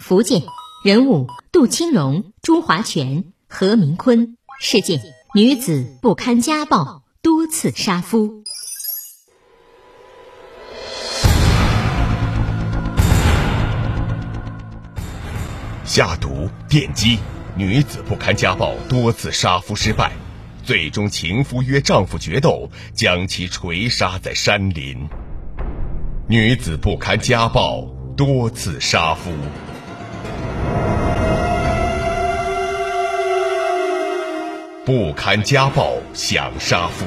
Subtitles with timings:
[0.00, 0.42] 福建，
[0.82, 4.98] 人物：杜清荣、朱华全、何明坤，事件。
[5.34, 8.42] 女子不堪家暴，多次杀夫。
[15.84, 17.18] 下毒电击，
[17.54, 20.12] 女子不堪家暴，多次杀夫失败，
[20.64, 24.96] 最终情夫约丈夫决斗，将其锤杀在山林。
[26.26, 27.84] 女子不堪家暴，
[28.16, 29.30] 多次杀夫。
[34.86, 37.04] 不堪家暴想杀夫。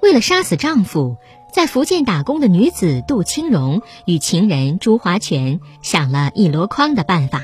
[0.00, 1.16] 为了杀死丈夫，
[1.52, 7.42] 在福建打工的女子杜清荣与情人朱华全想了一箩筐的办法：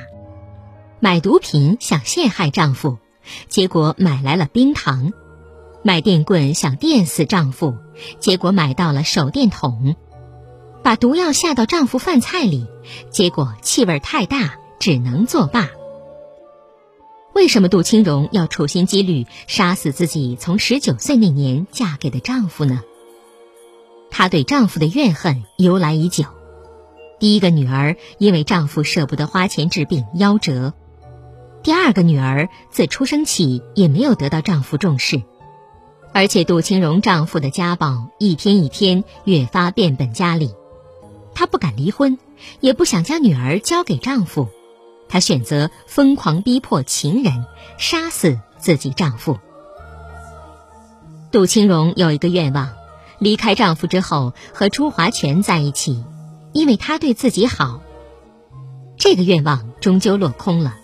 [1.00, 2.98] 买毒品想陷害丈夫，
[3.48, 5.12] 结果买来了冰糖。
[5.84, 7.76] 买电棍想电死丈夫，
[8.20, 9.96] 结果买到了手电筒；
[10.84, 12.66] 把毒药下到丈夫饭菜里，
[13.10, 15.68] 结果气味太大，只能作罢。
[17.34, 22.82] 为什么杜清荣要处心积虑杀死自己从十九岁那年嫁给的丈夫呢？
[24.10, 26.24] 她对丈夫的怨恨由来已久。
[27.18, 30.74] 第一个女儿因为丈夫舍不得花钱治病夭折，
[31.64, 35.22] 第二个女儿自出生起也没有得到丈夫重视。
[36.14, 40.54] 而且杜清荣丈夫的家暴一天一天越发变本加厉，
[41.34, 42.18] 她不敢离婚，
[42.60, 44.48] 也不想将女儿交给丈夫，
[45.08, 47.46] 她选择疯狂逼迫情人
[47.78, 49.38] 杀死自己丈夫。
[51.30, 52.68] 杜清荣有一个愿望，
[53.18, 56.04] 离开丈夫之后和朱华全在一起，
[56.52, 57.80] 因为他对自己好。
[58.98, 60.76] 这个愿望终究落空了。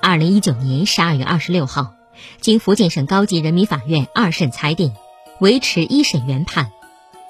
[0.00, 1.92] 二零一九年十二月二十六号。
[2.40, 4.92] 经福建省高级人民法院二审裁定，
[5.40, 6.72] 维持一审原判，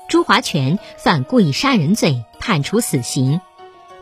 [0.09, 3.41] 朱华全犯故意杀人罪，判处死刑；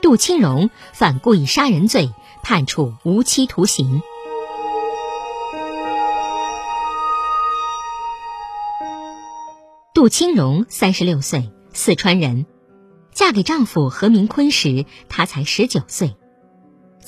[0.03, 2.11] 杜清荣犯故意杀人罪，
[2.43, 4.03] 判处无期徒刑。
[9.93, 12.47] 杜清荣三十六岁，四川人，
[13.13, 16.15] 嫁给丈夫何明坤时，她才十九岁。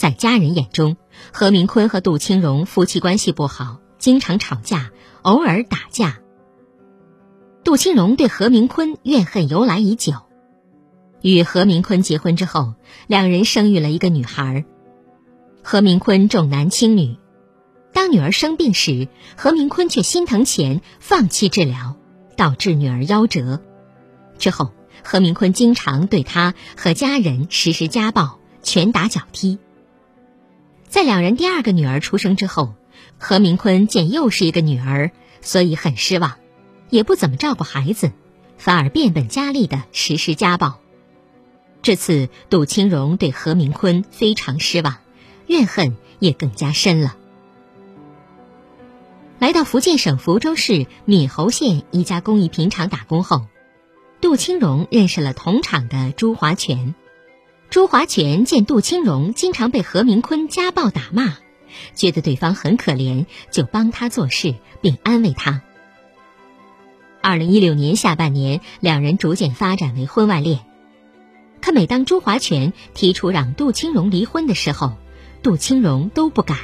[0.02, 0.96] 在家人眼中，
[1.32, 4.90] 何明坤和杜清荣夫妻关系不好，经常吵架，
[5.22, 6.18] 偶尔打架。
[7.62, 10.14] 杜清荣对何明坤怨恨由来已久。
[11.20, 12.74] 与何明坤结婚之后，
[13.06, 14.64] 两人生育了一个女孩。
[15.62, 17.16] 何明坤重男轻女，
[17.92, 21.94] 当女儿生病时，何明坤却心疼钱，放弃治疗，
[22.36, 23.60] 导致女儿夭折。
[24.36, 24.72] 之后，
[25.04, 29.60] 何明坤经常对她和家人实施家暴，拳打脚踢。
[30.92, 32.74] 在两人第二个女儿出生之后，
[33.16, 35.10] 何明坤见又是一个女儿，
[35.40, 36.34] 所以很失望，
[36.90, 38.12] 也不怎么照顾孩子，
[38.58, 40.80] 反而变本加厉的实施家暴。
[41.80, 44.98] 这次杜清荣对何明坤非常失望，
[45.46, 47.16] 怨恨也更加深了。
[49.38, 53.46] 来到福建省福州市闽侯县一家工艺品厂打工后，
[54.20, 56.94] 杜清荣认识了同厂的朱华全。
[57.72, 61.38] 朱华全见杜清荣经常被何明坤家暴打骂，
[61.94, 65.62] 觉得对方很可怜，就帮他做事并安慰他。
[67.22, 70.60] 二零一六年下半年，两人逐渐发展为婚外恋。
[71.62, 74.98] 可每当朱华全提出让杜清荣离婚的时候，
[75.42, 76.58] 杜清荣都不敢。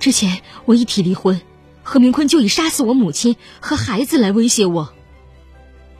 [0.00, 1.42] 之前我一提离婚，
[1.82, 4.94] 何明坤就以杀死我母亲和孩子来威胁我。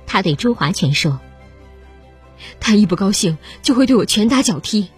[0.07, 1.21] 他对朱华全说。
[2.61, 4.89] 他一不高兴就会对我拳打脚踢，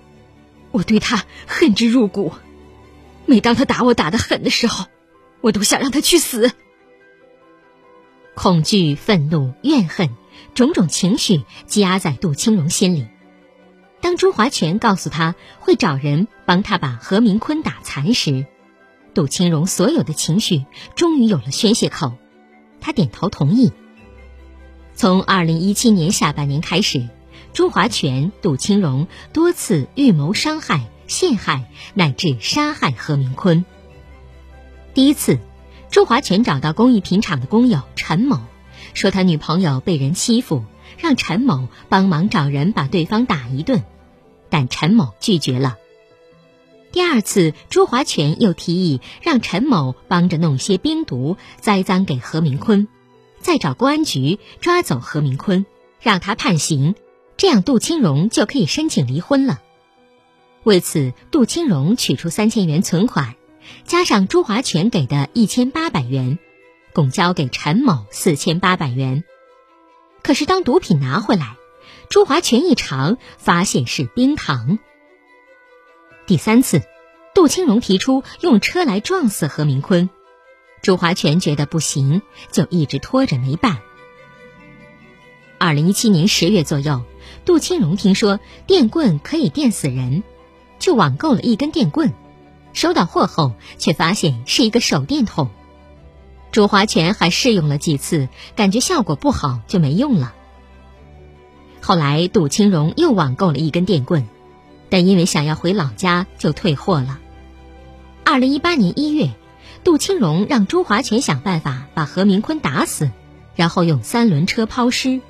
[0.71, 2.33] 我对他恨之入骨。
[3.27, 4.87] 每当他打我打得狠的时候，
[5.41, 6.53] 我都想让他去死。
[8.35, 10.11] 恐惧、愤怒、怨恨，
[10.55, 13.07] 种种情绪积压在杜清荣心里。
[14.01, 18.45] 当朱华全告诉他会找人帮他把何明坤打残时，
[19.15, 22.13] 杜清荣所有的情绪终于有了宣泄口。
[22.81, 23.73] 他点头同意。
[24.95, 27.09] 从二零一七年下半年开始，
[27.55, 33.65] 朱华全、杜清荣多次预谋伤害、陷害乃至杀害何明坤。
[34.93, 35.39] 第一次。
[35.91, 38.41] 朱华全找到工艺品厂的工友陈某，
[38.95, 40.65] 说他女朋友被人欺负，
[40.99, 43.85] 让陈某帮忙找人把对方打一顿，
[44.51, 45.77] 但陈某拒绝了。
[46.91, 52.89] 第二次，朱华全又提议让陈某帮着弄些冰毒栽赃给何明坤，
[53.39, 55.65] 再找公安局抓走何明坤，
[56.01, 56.97] 让他判刑，
[57.37, 59.61] 这样杜清荣就可以申请离婚了。
[60.63, 63.35] 为此，杜清荣取出三千元存款。
[63.85, 66.39] 加上朱华全给的一千八百元，
[66.93, 69.25] 共交给陈某四千八百元。
[70.23, 71.57] 可是当毒品拿回来，
[72.11, 74.79] 朱华全一尝，发现是冰糖。
[76.27, 76.83] 第三次，
[77.35, 80.11] 杜清荣提出用车来撞死何明坤，
[80.83, 82.21] 朱华全觉得不行，
[82.53, 83.79] 就一直拖着没办。
[85.59, 87.03] 二零一七年十月左右，
[87.45, 90.23] 杜清荣听说电棍可以电死人，
[90.79, 92.13] 就网购了一根电棍。
[92.73, 95.49] 收到货后，却发现是一个手电筒。
[96.51, 100.35] 朱华全还试用了几次，感觉效果不好，就没用了。
[101.81, 104.27] 后来，杜清荣又网购了一根电棍，
[104.89, 107.21] 但因为想要回老家，就退货了。
[108.25, 109.31] 二零一八年一月，
[109.85, 113.11] 杜清荣让朱华全想办法把何明坤打死，
[113.55, 115.21] 然后用三轮车抛尸。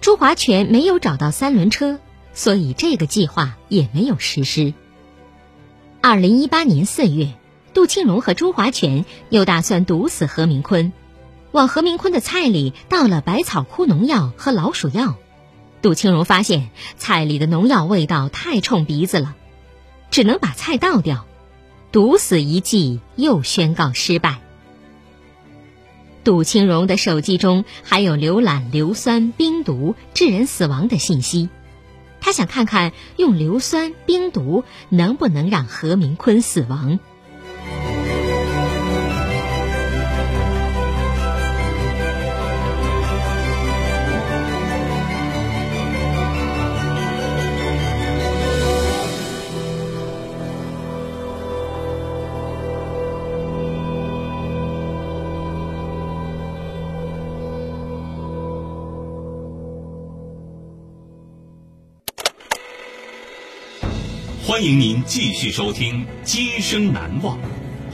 [0.00, 1.98] 朱华全没有找到三轮车，
[2.32, 4.72] 所以这个计划也没有实施。
[6.00, 7.34] 二零一八年四月，
[7.74, 10.92] 杜庆荣和朱华全又打算毒死何明坤，
[11.50, 15.16] 往何明坤的菜里倒了百草枯农药和老鼠药。
[15.82, 19.34] 杜庆荣发现菜里的农药味道太冲鼻子了，
[20.10, 21.26] 只能把菜倒掉，
[21.92, 24.40] 毒死一计又宣告失败。
[26.28, 31.48] 杜清荣的手机中还有浏览硫酸冰毒致人死亡的信息。
[32.20, 37.00] 他想看看用硫酸冰毒能不能让何明坤死亡。
[64.48, 67.36] 欢迎您继续收听《今生难忘》，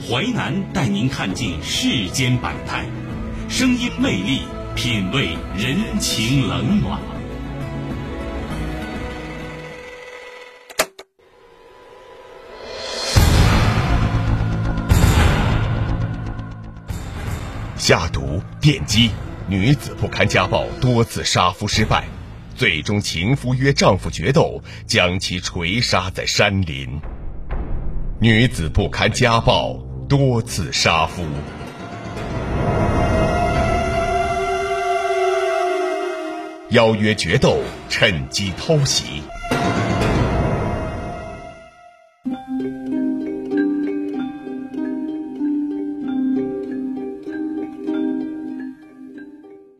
[0.09, 2.85] 淮南带您看尽世间百态，
[3.49, 4.43] 声音魅力，
[4.73, 6.97] 品味人情冷暖。
[17.75, 19.11] 下毒电击，
[19.49, 22.05] 女子不堪家暴，多次杀夫失败。
[22.55, 27.01] 最终，情夫约丈夫决斗，将其锤杀在山林。
[28.21, 31.21] 女子不堪家暴，多次杀夫，
[36.69, 37.59] 邀约决斗，
[37.89, 39.21] 趁机偷袭。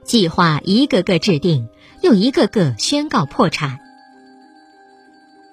[0.04, 1.68] 计划一个个制定。
[2.06, 3.80] 又一个个宣告破产。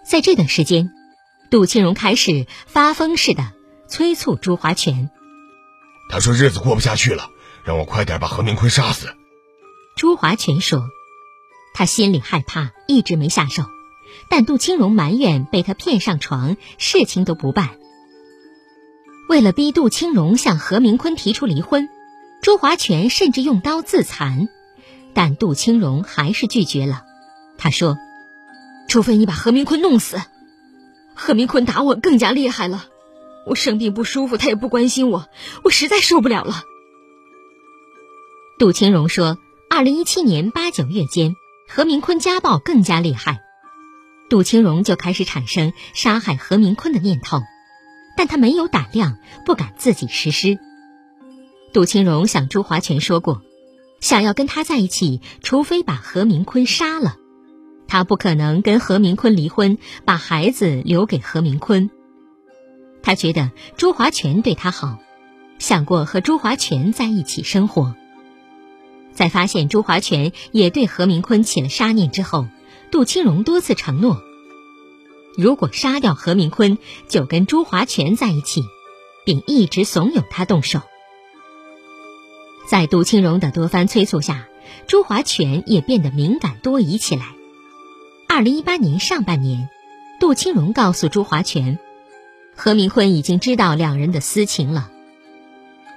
[0.05, 0.93] 在这段时间，
[1.49, 3.53] 杜清荣开始发疯似的
[3.89, 5.09] 催促朱华全。
[6.11, 7.31] 他说日子过不下去了，
[7.65, 9.15] 让我快点把何明坤杀死。
[9.97, 10.83] 朱华全说，
[11.73, 13.65] 他心里害怕，一直没下手。
[14.29, 17.71] 但杜清荣埋怨被他骗上床，事情都不办。
[19.31, 21.89] 为了逼杜清荣向何明坤提出离婚，
[22.43, 24.49] 朱华全甚至用刀自残。
[25.15, 27.05] 但杜清荣还是拒绝了。
[27.59, 27.97] 他说
[28.89, 30.21] ：“除非你把何明坤弄死。
[31.15, 32.87] 何明坤打我更加厉害了，
[33.47, 35.29] 我生病不舒服，他也不关心我，
[35.63, 36.63] 我实在受不了了。”
[38.59, 39.39] 杜清荣说
[39.71, 41.35] ：“二零一七年八九月间，
[41.69, 43.41] 何明坤家暴更加厉害，
[44.31, 47.41] 杜清荣就开始产生杀害何明坤的念头，
[48.17, 50.59] 但他没有胆量，不敢自己实施。”
[51.73, 53.43] 杜清荣向朱华全说过。
[54.03, 57.17] 想要跟他在一起，除非把何明坤杀了。
[57.87, 61.89] 他不可能跟何明坤离婚，把孩子留给何明坤。
[63.03, 64.99] 他觉得朱华权对他好，
[65.59, 67.95] 想过和朱华权在一起生活。
[69.13, 72.49] 在发现朱华权也对何明坤起了杀念之后，
[72.91, 74.21] 杜青荣多次承诺，
[75.37, 76.77] 如果杀掉何明坤，
[77.09, 78.63] 就跟朱华权在一起，
[79.25, 80.81] 并一直怂恿他动手。
[82.73, 84.49] 在杜清荣的多番催促下，
[84.87, 87.27] 朱华权也变得敏感多疑起来。
[88.27, 89.69] 二零一八年上半年，
[90.19, 91.79] 杜清荣告诉朱华权，
[92.57, 94.91] 何明坤已经知道两人的私情了。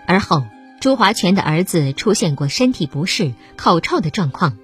[0.06, 0.44] 而后，
[0.82, 4.58] 朱华权的儿子出现过身体不适、口臭的状况。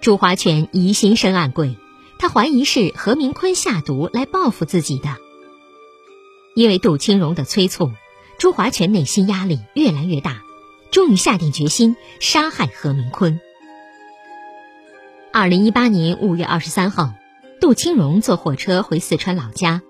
[0.00, 1.76] 朱华权疑心生暗鬼，
[2.18, 5.14] 他怀疑是何明坤下毒来报复自己的。
[6.56, 7.92] 因为杜清荣的催促，
[8.40, 10.42] 朱华权内心压力越来越大。
[10.90, 13.40] 终于下定决心杀害何明坤。
[15.32, 17.14] 二零一八年五月二十三号，
[17.60, 19.82] 杜清荣坐火车回四川老家，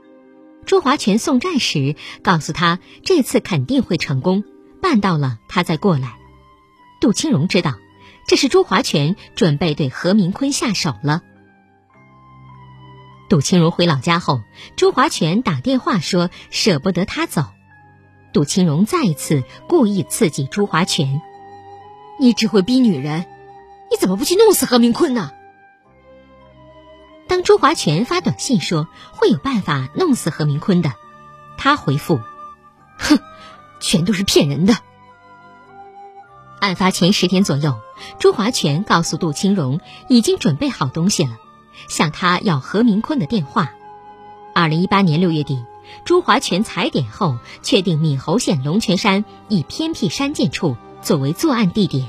[0.66, 4.44] 朱华权送站时告诉他，这次肯定会成功，
[4.82, 6.16] 办到了他再过来。
[7.00, 7.74] 杜清荣知道，
[8.26, 11.22] 这是朱华权准备对何明坤下手了。
[13.28, 14.42] 杜清荣回老家后，
[14.74, 17.44] 朱华权打电话说舍不得他走。
[18.38, 21.21] 杜清荣再一次故意刺激朱华权
[22.21, 23.26] ：“你只会逼女人，
[23.90, 25.33] 你怎么不去弄死何明坤呢？”
[27.26, 30.92] 当朱华权发短信说会有办法弄死何明坤的，
[31.57, 32.21] 他回复
[32.97, 33.18] ：“哼，
[33.80, 34.76] 全都是骗人的。”
[36.62, 37.75] 案发前十天左右，
[38.21, 41.38] 朱华权告诉杜清荣已经准备好东西了，
[41.88, 43.73] 向他要何明坤的电话。
[44.54, 45.64] 二零一八年六月底。
[46.04, 52.09] 朱华权踩点后，确定闽侯县龙泉山一偏僻山涧处作为作案地点，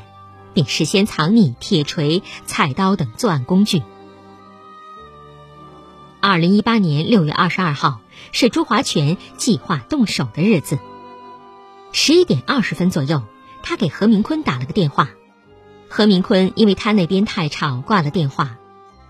[0.54, 3.84] 并事先藏匿铁锤、菜刀等作案工具。
[6.22, 10.78] 二零一八年六月二十二号是朱华权计划动手的日子。
[11.92, 13.24] 十一点二十分左右，
[13.64, 15.10] 他给何明坤打了个电话，
[15.88, 18.58] 何明坤因为他那边太吵挂了电话。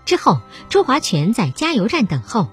[0.04, 2.48] 之后，朱华权在加油站等候。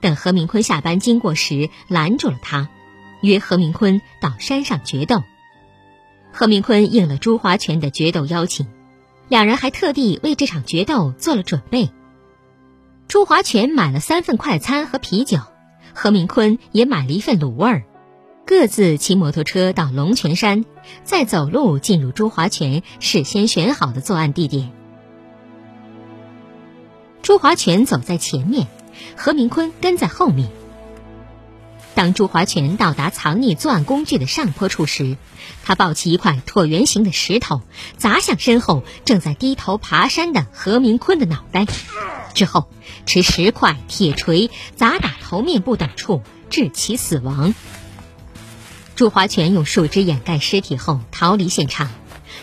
[0.00, 2.68] 等何明坤下班经过时，拦住了他，
[3.20, 5.22] 约何明坤到山上决斗。
[6.32, 8.66] 何明坤应了朱华权的决斗邀请，
[9.28, 11.90] 两人还特地为这场决斗做了准备。
[13.08, 15.38] 朱华权买了三份快餐和啤酒，
[15.92, 17.82] 何明坤也买了一份卤味儿，
[18.46, 20.64] 各自骑摩托车到龙泉山，
[21.02, 24.70] 再走路进入朱华权事先选好的作案地点。
[27.22, 28.68] 朱华权走在前面。
[29.16, 30.50] 何明坤跟在后面。
[31.94, 35.16] 当朱华权到达藏匿作案工具的上坡处时，
[35.64, 37.62] 他抱起一块椭圆形的石头
[37.98, 41.66] 砸向身后正在低头爬山的何明坤的脑袋，
[42.32, 42.68] 之后
[43.06, 47.54] 持石块、铁锤砸打头面部等处，致其死亡。
[48.94, 51.90] 朱华权用树枝掩盖尸体后逃离现场，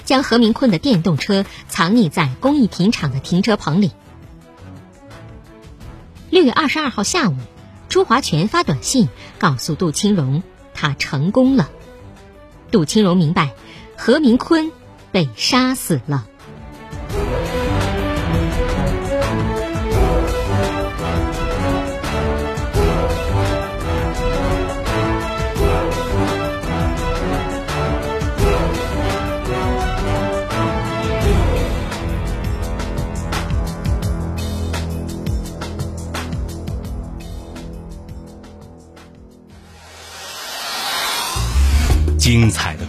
[0.03, 3.91] 将何明坤的电动车藏匿在工艺品厂的停车棚里。
[6.29, 7.35] 六月二十二号下午，
[7.87, 9.07] 朱华全发短信
[9.39, 10.43] 告诉杜清荣，
[10.73, 11.69] 他成功了。
[12.69, 13.53] 杜清荣明白，
[13.95, 14.71] 何明坤
[15.11, 16.27] 被杀死了。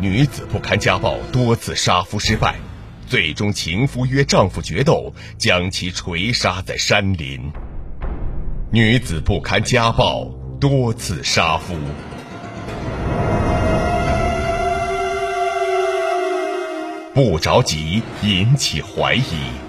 [0.00, 2.54] 女子不堪家暴，多次杀夫失败，
[3.08, 7.50] 最终情夫约丈夫决斗，将其锤杀在山林。
[8.70, 10.26] 女子不堪家暴，
[10.60, 11.74] 多次杀夫，
[17.12, 19.67] 不着急引起怀疑。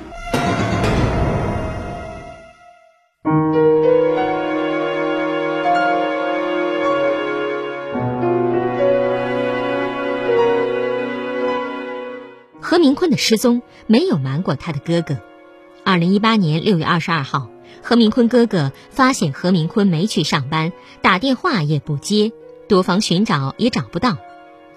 [12.79, 15.17] 何明坤的失踪没有瞒过他的哥哥。
[15.83, 17.49] 二零一八年六月二十二号，
[17.83, 20.71] 何明坤哥哥发现何明坤没去上班，
[21.01, 22.31] 打电话也不接，
[22.69, 24.15] 多方寻找也找不到，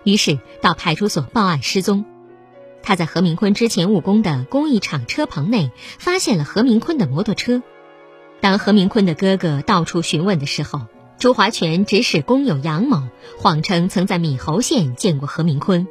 [0.03, 2.05] 于是到派出所报案失踪。
[2.83, 7.63] 他在何明坤之前务工的工艺厂车棚内发现了何明坤的摩托车。
[8.41, 10.81] 当何明坤的哥哥到处询问的时候，
[11.21, 13.05] 朱华全指使工友杨某
[13.39, 15.87] 谎称曾在闽侯县见过何明坤。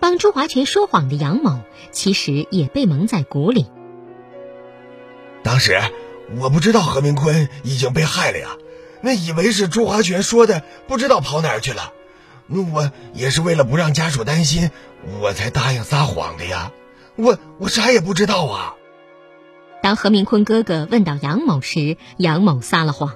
[0.00, 1.60] 帮朱华权说谎的杨某
[1.90, 3.66] 其实也被蒙在鼓里。
[5.42, 5.80] 当时
[6.38, 8.56] 我不知道何明坤已经被害了呀，
[9.00, 11.92] 那以为是朱华权说的，不知道跑哪儿去了。
[12.46, 14.70] 那我也是为了不让家属担心，
[15.20, 16.72] 我才答应撒谎的呀。
[17.16, 18.74] 我我啥也不知道啊。
[19.82, 23.14] 当何明坤哥哥问到杨某时，杨某撒了谎。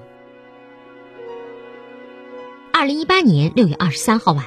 [2.72, 4.46] 二零一八年六月二十三号晚，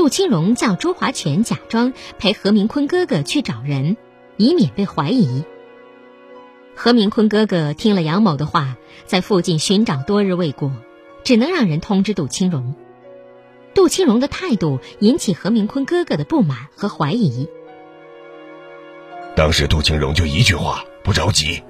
[0.00, 3.98] 杜清荣叫朱华全假装陪何明坤哥哥去找人，
[4.38, 5.44] 以免被怀疑。
[6.74, 10.72] 何明坤哥哥听了杨某的话，在附近寻找多日未果，
[11.22, 12.74] 只能让人通知杜清荣。
[13.74, 17.46] 杜清荣的态度引起何明坤哥哥的不满和怀疑。
[19.36, 21.62] 当时杜清荣就一句话：“不着急。”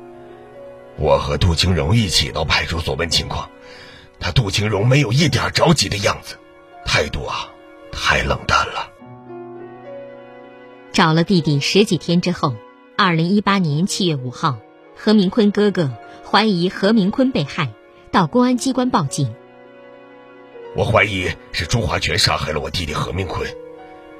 [0.97, 3.51] 我和杜清荣一起到派出所问情况，
[4.21, 6.37] 他杜清荣没有一点着急的样子，
[6.85, 7.51] 态度啊，
[7.93, 8.91] 太冷淡了。
[10.93, 12.55] 找了弟弟十几天之后，
[12.97, 14.59] 二零一八年七月五号。
[15.03, 15.91] 何明坤哥哥
[16.31, 17.73] 怀疑何明坤被害，
[18.13, 19.35] 到公安机关报警。
[20.77, 23.49] 我怀疑是朱华全杀害了我弟弟何明坤，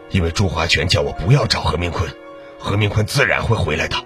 [0.09, 2.11] 因为朱华全叫我不要找何明坤，
[2.59, 3.97] 何明坤自然会回来的。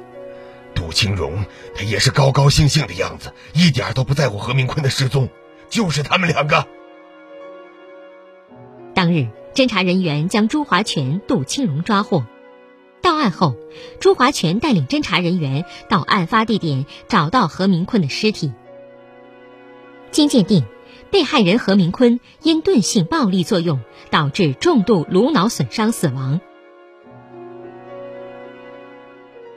[0.75, 1.44] 杜青荣
[1.76, 5.28] 他也是高高兴兴的样子，一点都不在乎何明坤的失踪，
[5.68, 6.66] 就是他们两个。
[8.97, 12.25] 当日，侦查人员将朱华全、杜青荣抓获。
[13.01, 13.55] 到案后，
[14.01, 18.53] 朱华全带领侦查人员到案发地点找到何明坤的尸体。
[20.11, 20.65] 经鉴定，
[21.11, 26.40] 被害人何明坤因钝性暴力作用导致重度颅脑损伤死亡。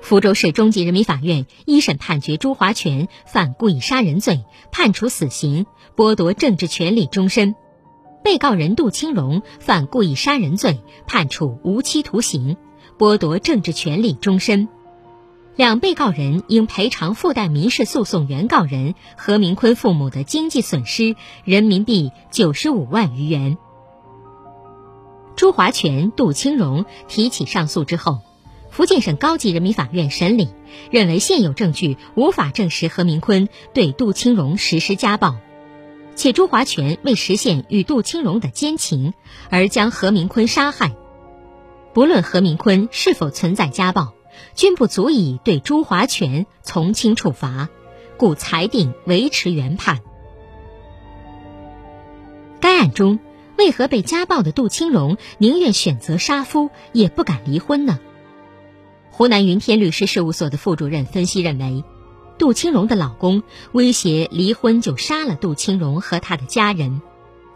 [0.01, 7.55] 福州市中级人民法院一审判决朱华全犯故意杀人罪，判处死刑，剥夺政治权利终身；
[8.27, 12.57] 被告人杜清荣犯故意杀人罪，判处无期徒刑。
[12.99, 14.67] 剥夺政治权利终身，
[15.55, 23.57] 两被告人应赔偿附带民事诉讼原告人何明坤父母的经济损失人民币九十五万余元。
[25.37, 28.19] 朱华全、杜清荣提起上诉之后，
[28.69, 30.49] 福建省高级人民法院审理，
[30.91, 35.37] 认为现有证据无法证实何明坤对杜清荣实施家暴，
[36.17, 39.13] 且朱华全为实现与杜清荣的奸情
[39.51, 40.95] 而将何明坤杀害。
[41.93, 44.13] 不论何明坤是否存在家暴，
[44.55, 47.69] 均不足以对朱华全从轻处罚，
[48.17, 50.01] 故裁定维持原判。
[52.59, 53.19] 该案中，
[53.55, 57.99] 为何被家暴的杜清荣宁愿选择杀夫，也不敢离婚呢？
[59.11, 61.83] 湖南云天律师事务所的副主任分析认为，
[62.37, 67.01] 杜清荣的老公威胁离婚就杀了杜清荣和他的家人。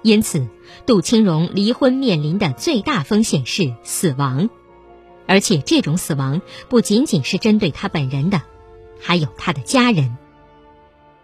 [0.01, 0.47] 因此，
[0.87, 4.49] 杜清荣离婚面临的最大风险是死亡，
[5.27, 8.41] 而且这种死亡不仅仅是针对他本人的，
[8.99, 10.17] 还有他的家人。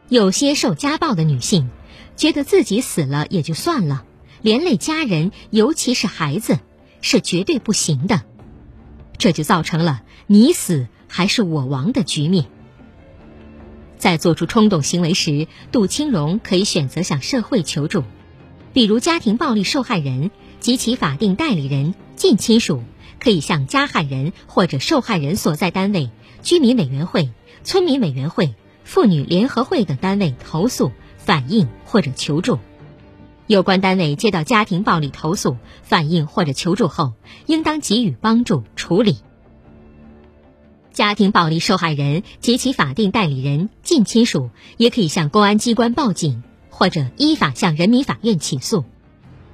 [0.09, 1.69] 有些受家暴的女性，
[2.15, 4.05] 觉得自己死了也就算了，
[4.43, 6.59] 连累家人，尤其是孩子，
[7.01, 8.21] 是绝对不行的，
[9.17, 12.45] 这就造成了你死还是我亡的局面。
[13.97, 18.03] 在做出冲动行为时，杜清荣可以选择向社会求助。
[18.73, 20.29] 比如家庭暴力受害人
[20.59, 22.83] 及其法定代理人、近亲属，
[23.19, 26.11] 可以向加害人或者受害人所在单位、
[26.43, 27.31] 居民委员会、
[27.63, 32.59] 村民委员会、妇女联合会等单位投诉、反映或者求助。
[33.47, 37.13] 有关单位接到家庭暴力投诉、反映或者求助后，
[37.45, 39.17] 应当给予帮助处理。
[40.97, 46.41] 家庭暴力受害人及其法定代理人、近亲属也可以向公安机关报警。
[46.71, 48.83] 或者依法向人民法院起诉，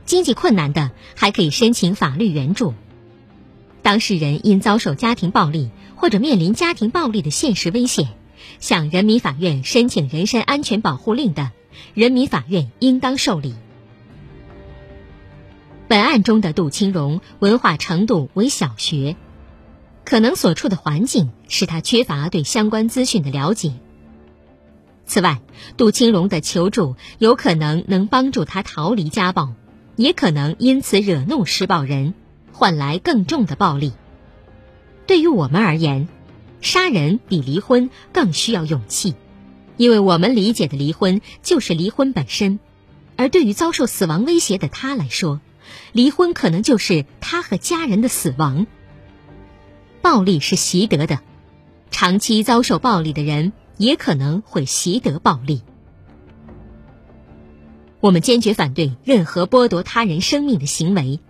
[0.05, 2.73] 经济困难的还可以申请法律援助。
[3.81, 8.07] 当事人因遭受家庭暴力或者面临家庭暴力的现实危险，
[8.59, 11.51] 向人民法院申请人身安全保护令的，
[11.93, 13.53] 人民法院应当受理。
[15.89, 19.17] 本案中的杜清荣文化程度为小学，
[20.05, 23.73] 可能所处的环境使他缺乏对相关资讯的了解。
[25.05, 25.41] 此外，
[25.75, 29.53] 杜清荣的求助有可能能帮助他逃离家暴，
[29.95, 32.13] 也可能因此惹怒施暴人，
[32.51, 33.91] 换来更重的暴力。
[35.05, 36.07] 对于我们而言，
[36.61, 39.15] 杀人比离婚更需要勇气，
[39.75, 42.59] 因为我们理解的离婚就是离婚本身，
[43.17, 45.41] 而对于遭受死亡威胁的他来说，
[45.91, 48.65] 离婚可能就是他和家人的死亡。
[50.03, 51.21] 暴力是习得的，
[51.89, 55.61] 长期遭受暴力的人也可能会习得暴力。
[58.01, 61.21] 我们坚决反对任何剥夺他人生命的行为，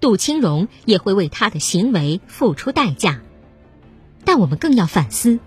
[0.00, 3.22] 杜清荣也会为他的行为付出代价。
[4.24, 5.38] 但我们更要反思，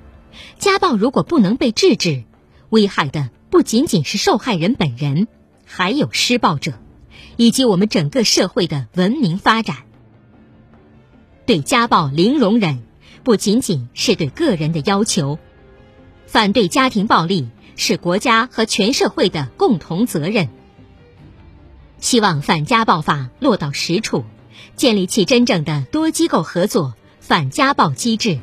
[0.57, 2.23] 家暴如果不能被制止，
[2.69, 5.27] 危害的不仅仅是受害人本人，
[5.65, 6.79] 还有施暴者，
[7.35, 9.90] 以及我们整个社会的文明发展。
[11.45, 12.83] 对家暴零容忍，
[13.23, 15.39] 不仅仅是对个人的要求，
[16.27, 20.49] 反对家庭暴力是国家和全社会的共同责任。
[21.99, 24.23] 希望反家暴法落到实处，
[24.75, 28.39] 建立起真正的多机构合作反家暴机制。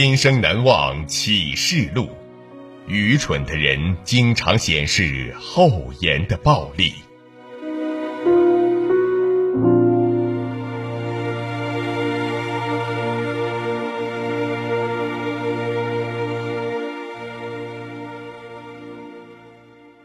[0.00, 2.08] 今生难忘启示录，
[2.86, 6.94] 愚蠢的人经常显示厚颜的暴力。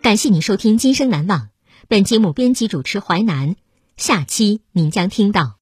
[0.01, 1.39] 感谢您收听《今生难忘》，
[1.87, 3.55] 本节目编辑主持淮南，
[3.95, 5.59] 下期您将听到。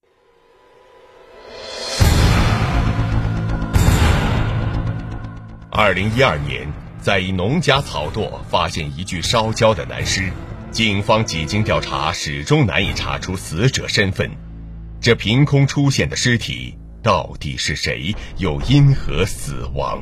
[5.82, 6.64] 二零一二年，
[7.00, 10.30] 在一农家草垛发现一具烧焦的男尸，
[10.70, 14.30] 警方几经调查，始终难以查出死者身份。
[15.00, 18.14] 这凭空出现的尸体到底是谁？
[18.36, 20.00] 又因何死亡？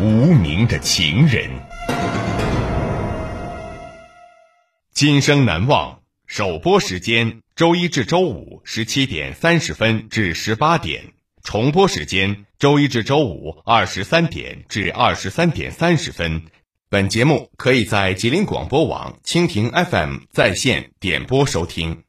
[0.00, 1.50] 无名的情人。
[4.94, 6.00] 今生难忘。
[6.26, 11.12] 首播时间：周一至周五十七点三十分至十八点。
[11.44, 16.46] 重播时间：周一至周五二十三点至二十三点三十分。
[16.88, 22.04] 本节目可以在吉林广播网、蜻蜓 FM 在线点播收听。